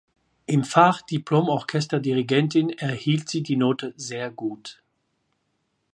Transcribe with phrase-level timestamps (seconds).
[0.47, 4.81] Im Fach Diplomorchesterdirigentin erhielt sie die Note „sehr gut“.